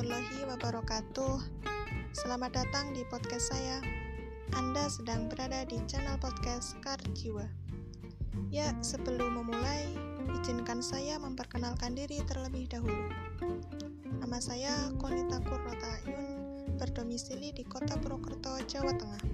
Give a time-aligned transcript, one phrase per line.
[0.00, 1.36] warahmatullahi wabarakatuh.
[2.16, 3.84] Selamat datang di podcast saya.
[4.56, 7.44] Anda sedang berada di channel podcast Kar Jiwa.
[8.48, 9.92] Ya, sebelum memulai,
[10.40, 13.12] izinkan saya memperkenalkan diri terlebih dahulu.
[14.24, 19.24] Nama saya Konita Ayun, berdomisili di Kota Purwokerto, Jawa Tengah.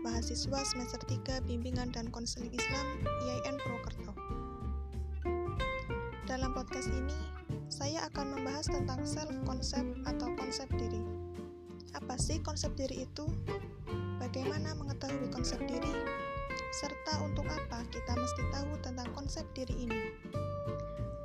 [0.00, 2.86] Mahasiswa semester 3 Bimbingan dan Konseling Islam
[3.28, 4.11] IAIN Purwokerto.
[6.32, 7.12] Dalam podcast ini,
[7.68, 11.04] saya akan membahas tentang self-concept atau konsep diri.
[11.92, 13.28] Apa sih konsep diri itu?
[14.16, 15.92] Bagaimana mengetahui konsep diri?
[16.72, 20.08] Serta untuk apa kita mesti tahu tentang konsep diri ini?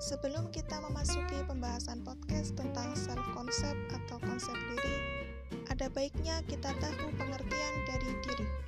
[0.03, 4.97] Sebelum kita memasuki pembahasan podcast tentang self-concept atau konsep diri,
[5.71, 8.66] ada baiknya kita tahu pengertian dari diri.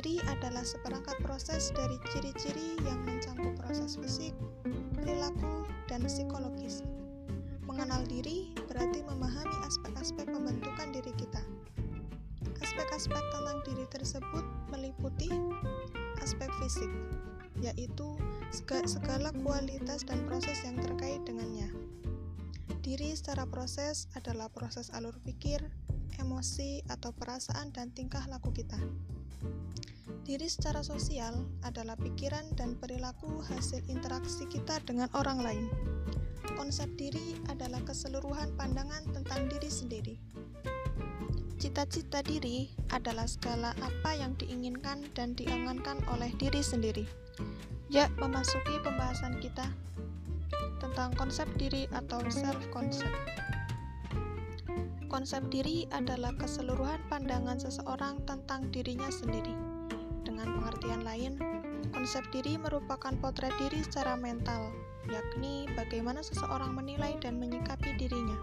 [0.00, 4.32] Diri adalah seperangkat proses dari ciri-ciri yang mencakup proses fisik,
[4.96, 6.80] perilaku, dan psikologis.
[7.68, 11.44] Mengenal diri berarti memahami aspek-aspek pembentukan diri kita.
[12.64, 14.40] Aspek-aspek tentang diri tersebut
[14.72, 15.28] meliputi
[16.24, 16.88] aspek fisik,
[17.60, 18.16] yaitu
[18.88, 21.76] segala kualitas dan proses yang terkait dengannya.
[22.80, 25.60] Diri secara proses adalah proses alur pikir,
[26.16, 28.80] emosi, atau perasaan dan tingkah laku kita.
[30.26, 31.34] Diri secara sosial
[31.66, 35.66] adalah pikiran dan perilaku hasil interaksi kita dengan orang lain.
[36.54, 40.16] Konsep diri adalah keseluruhan pandangan tentang diri sendiri.
[41.60, 47.04] Cita-cita diri adalah segala apa yang diinginkan dan diangankan oleh diri sendiri.
[47.92, 49.68] Ya, memasuki pembahasan kita
[50.80, 53.12] tentang konsep diri atau self-concept.
[55.10, 59.50] Konsep diri adalah keseluruhan pandangan seseorang tentang dirinya sendiri.
[60.22, 61.34] Dengan pengertian lain,
[61.90, 64.70] konsep diri merupakan potret diri secara mental,
[65.10, 68.38] yakni bagaimana seseorang menilai dan menyikapi dirinya.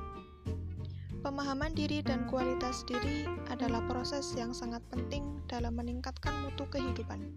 [1.23, 7.32] Pemahaman diri dan kualitas diri adalah proses yang sangat penting dalam meningkatkan mutu kehidupan.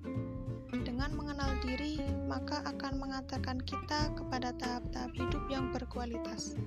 [0.82, 6.58] Dengan mengenal diri, maka akan mengantarkan kita kepada tahap-tahap hidup yang berkualitas.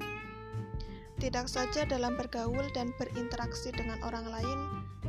[1.23, 4.59] Tidak saja dalam bergaul dan berinteraksi dengan orang lain,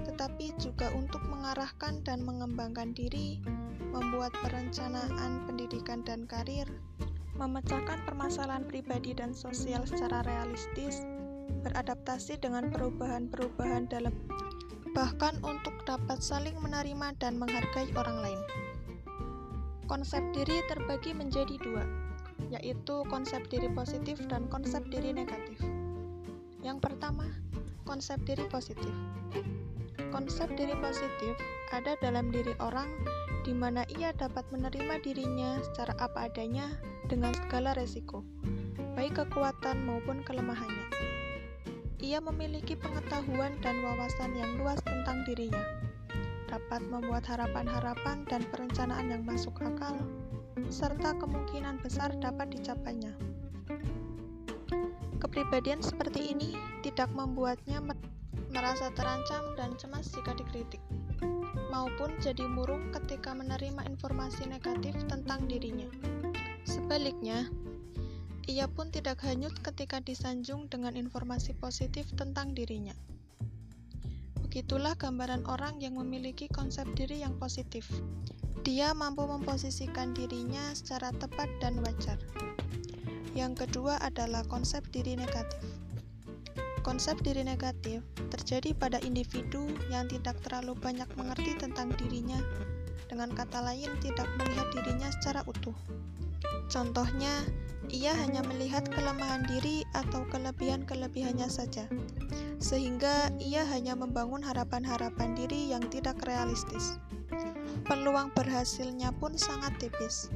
[0.07, 3.43] tetapi juga untuk mengarahkan dan mengembangkan diri,
[3.91, 6.71] membuat perencanaan pendidikan dan karir,
[7.35, 11.03] memecahkan permasalahan pribadi dan sosial secara realistis,
[11.67, 14.15] beradaptasi dengan perubahan-perubahan dalam
[14.95, 18.41] bahkan untuk dapat saling menerima dan menghargai orang lain.
[19.91, 21.83] Konsep diri terbagi menjadi dua,
[22.55, 25.59] yaitu konsep diri positif dan konsep diri negatif.
[26.65, 27.29] Yang pertama,
[27.85, 28.89] konsep diri positif.
[30.09, 31.37] Konsep diri positif
[31.69, 32.89] ada dalam diri orang
[33.45, 36.73] di mana ia dapat menerima dirinya secara apa adanya
[37.13, 38.25] dengan segala resiko,
[38.97, 40.89] baik kekuatan maupun kelemahannya.
[42.01, 45.61] Ia memiliki pengetahuan dan wawasan yang luas tentang dirinya,
[46.49, 50.01] dapat membuat harapan-harapan dan perencanaan yang masuk akal,
[50.73, 53.13] serta kemungkinan besar dapat dicapainya.
[55.25, 56.53] Kepribadian seperti ini
[56.85, 57.81] tidak membuatnya
[58.53, 60.85] merasa terancam dan cemas jika dikritik,
[61.73, 65.89] maupun jadi murung ketika menerima informasi negatif tentang dirinya.
[66.69, 67.49] Sebaliknya,
[68.45, 72.93] ia pun tidak hanyut ketika disanjung dengan informasi positif tentang dirinya.
[74.45, 77.89] Begitulah gambaran orang yang memiliki konsep diri yang positif.
[78.61, 82.21] Dia mampu memposisikan dirinya secara tepat dan wajar.
[83.35, 85.61] Yang kedua adalah konsep diri negatif.
[86.87, 92.39] Konsep diri negatif terjadi pada individu yang tidak terlalu banyak mengerti tentang dirinya,
[93.15, 95.77] dengan kata lain, tidak melihat dirinya secara utuh.
[96.67, 97.47] Contohnya,
[97.93, 101.87] ia hanya melihat kelemahan diri atau kelebihan-kelebihannya saja,
[102.59, 106.99] sehingga ia hanya membangun harapan-harapan diri yang tidak realistis.
[107.85, 110.33] Peluang berhasilnya pun sangat tipis.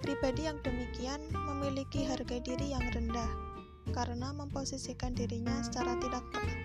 [0.00, 3.28] Pribadi yang demikian memiliki harga diri yang rendah
[3.92, 6.58] karena memposisikan dirinya secara tidak tepat.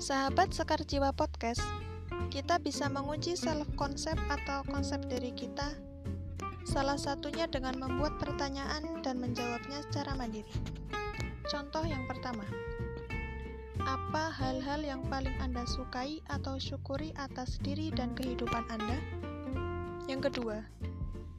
[0.00, 1.60] Sahabat Sekar Jiwa Podcast,
[2.32, 5.76] kita bisa menguji self-concept atau konsep diri kita,
[6.64, 10.50] salah satunya dengan membuat pertanyaan dan menjawabnya secara mandiri.
[11.44, 12.48] Contoh yang pertama,
[13.84, 18.96] apa hal-hal yang paling Anda sukai atau syukuri atas diri dan kehidupan Anda?
[20.10, 20.66] Yang kedua,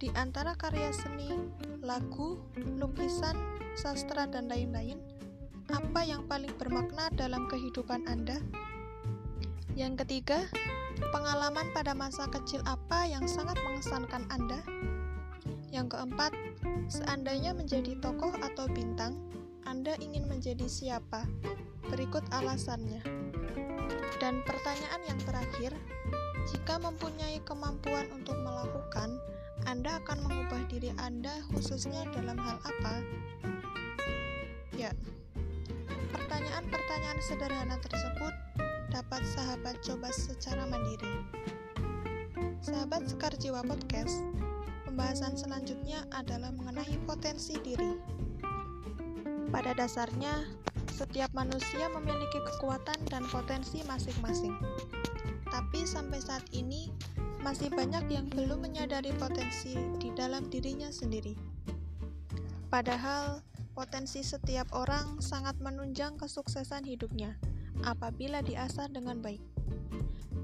[0.03, 1.31] di antara karya seni,
[1.79, 3.39] lagu, lukisan,
[3.79, 4.99] sastra, dan lain-lain,
[5.71, 8.35] apa yang paling bermakna dalam kehidupan Anda?
[9.79, 10.43] Yang ketiga,
[11.15, 14.59] pengalaman pada masa kecil apa yang sangat mengesankan Anda?
[15.71, 16.35] Yang keempat,
[16.91, 19.15] seandainya menjadi tokoh atau bintang,
[19.63, 21.23] Anda ingin menjadi siapa?
[21.87, 22.99] Berikut alasannya.
[24.19, 25.71] Dan pertanyaan yang terakhir,
[26.51, 29.15] jika mempunyai kemampuan untuk melakukan,
[29.63, 32.95] Anda akan mengubah diri Anda khususnya dalam hal apa?
[34.75, 34.91] Ya,
[36.11, 38.33] pertanyaan-pertanyaan sederhana tersebut
[38.91, 41.23] dapat sahabat coba secara mandiri.
[42.63, 44.23] Sahabat Sekar Jiwa Podcast,
[44.87, 47.99] pembahasan selanjutnya adalah mengenai potensi diri.
[49.51, 50.47] Pada dasarnya,
[50.93, 54.53] setiap manusia memiliki kekuatan dan potensi masing-masing.
[55.49, 56.89] Tapi sampai saat ini,
[57.43, 61.35] masih banyak yang belum menyadari potensi di dalam dirinya sendiri.
[62.71, 63.43] Padahal,
[63.73, 67.33] Potensi setiap orang sangat menunjang kesuksesan hidupnya
[67.81, 69.41] apabila diasah dengan baik.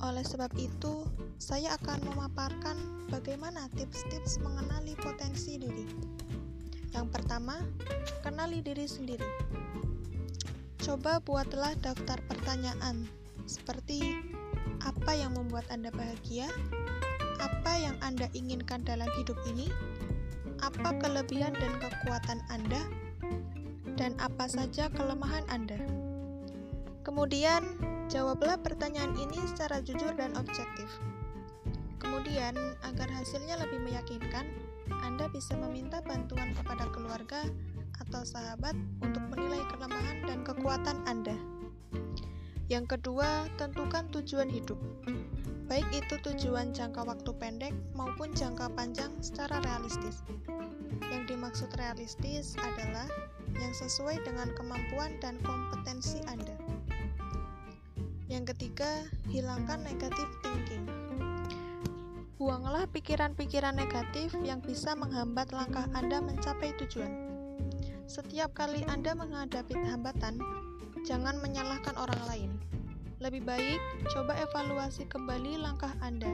[0.01, 1.05] Oleh sebab itu,
[1.37, 5.85] saya akan memaparkan bagaimana tips-tips mengenali potensi diri.
[6.89, 7.61] Yang pertama,
[8.25, 9.29] kenali diri sendiri.
[10.81, 13.05] Coba buatlah daftar pertanyaan
[13.45, 14.25] seperti
[14.83, 16.47] apa yang membuat Anda bahagia,
[17.39, 19.71] apa yang Anda inginkan dalam hidup ini,
[20.59, 22.81] apa kelebihan dan kekuatan Anda,
[23.95, 25.79] dan apa saja kelemahan Anda.
[27.03, 27.63] Kemudian,
[28.11, 30.87] jawablah pertanyaan ini secara jujur dan objektif.
[31.99, 32.55] Kemudian,
[32.87, 34.47] agar hasilnya lebih meyakinkan,
[35.03, 37.43] Anda bisa meminta bantuan kepada keluarga
[37.99, 38.73] atau sahabat
[39.03, 41.58] untuk menilai kelemahan dan kekuatan Anda.
[42.69, 44.77] Yang kedua, tentukan tujuan hidup.
[45.65, 50.21] Baik itu tujuan jangka waktu pendek maupun jangka panjang secara realistis.
[51.09, 53.09] Yang dimaksud realistis adalah
[53.57, 56.53] yang sesuai dengan kemampuan dan kompetensi Anda.
[58.29, 60.85] Yang ketiga, hilangkan negatif thinking.
[62.37, 67.29] Buanglah pikiran-pikiran negatif yang bisa menghambat langkah Anda mencapai tujuan.
[68.05, 70.41] Setiap kali Anda menghadapi hambatan,
[71.07, 72.51] jangan menyalahkan orang lain.
[73.19, 73.79] Lebih baik
[74.15, 76.31] coba evaluasi kembali langkah Anda.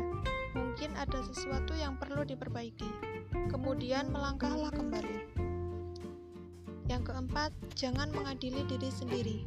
[0.54, 2.88] Mungkin ada sesuatu yang perlu diperbaiki.
[3.50, 5.18] Kemudian melangkahlah kembali.
[6.86, 9.38] Yang keempat, jangan mengadili diri sendiri.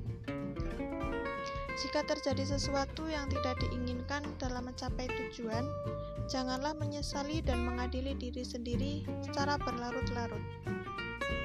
[1.78, 5.62] Jika terjadi sesuatu yang tidak diinginkan dalam mencapai tujuan,
[6.26, 10.42] janganlah menyesali dan mengadili diri sendiri secara berlarut-larut.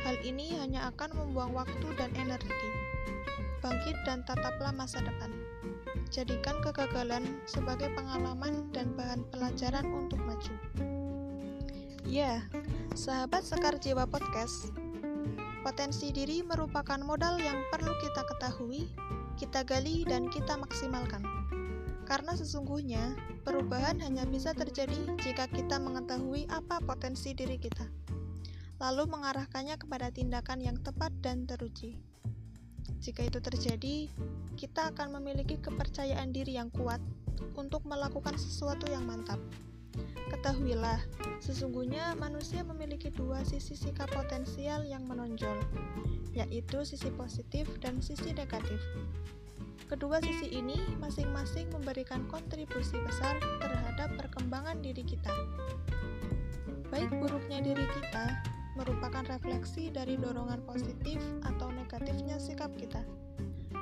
[0.02, 2.83] Hal ini hanya akan membuang waktu dan energi.
[3.64, 5.32] Bangkit dan tataplah masa depan.
[6.12, 10.54] Jadikan kegagalan sebagai pengalaman dan bahan pelajaran untuk maju.
[12.04, 12.44] Ya,
[12.94, 14.76] sahabat Sekar Jiwa Podcast,
[15.64, 18.92] Potensi diri merupakan modal yang perlu kita ketahui,
[19.40, 21.24] kita gali, dan kita maksimalkan.
[22.04, 23.16] Karena sesungguhnya,
[23.48, 27.88] perubahan hanya bisa terjadi jika kita mengetahui apa potensi diri kita,
[28.84, 32.04] lalu mengarahkannya kepada tindakan yang tepat dan teruji.
[33.04, 34.08] Jika itu terjadi,
[34.56, 37.04] kita akan memiliki kepercayaan diri yang kuat
[37.60, 39.40] untuk melakukan sesuatu yang mantap.
[40.32, 40.98] Ketahuilah,
[41.44, 45.62] sesungguhnya manusia memiliki dua sisi sikap potensial yang menonjol,
[46.34, 48.82] yaitu sisi positif dan sisi negatif.
[49.86, 55.30] Kedua sisi ini masing-masing memberikan kontribusi besar terhadap perkembangan diri kita.
[56.90, 63.06] Baik buruknya diri kita merupakan refleksi dari dorongan positif atau negatifnya sikap kita,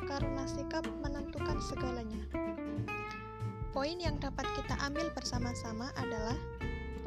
[0.08, 2.22] karena sikap menentukan segalanya.
[3.72, 6.36] Poin yang dapat kita ambil bersama-sama adalah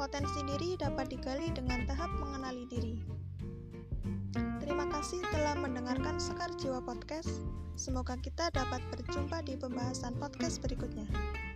[0.00, 2.96] potensi diri dapat digali dengan tahap mengenali diri.
[4.64, 7.44] Terima kasih telah mendengarkan Sekar Jiwa Podcast.
[7.76, 11.04] Semoga kita dapat berjumpa di pembahasan podcast berikutnya.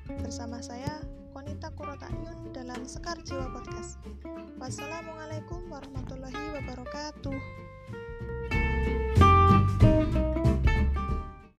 [0.08, 1.04] Bersama saya,
[1.36, 4.00] Konita Kurotayun dalam Sekar Jiwa Podcast.
[4.56, 7.67] Wassalamualaikum warahmatullahi wabarakatuh.